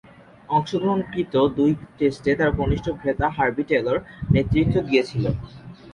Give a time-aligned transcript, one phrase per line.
[0.49, 3.97] অংশগ্রহণকৃত দুই টেস্টে তার কনিষ্ঠ ভ্রাতা হার্বি টেলর
[4.33, 5.33] নেতৃত্ব দিয়েছিলেন।